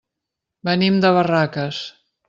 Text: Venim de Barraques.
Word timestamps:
Venim 0.69 0.97
de 1.05 1.13
Barraques. 1.19 1.87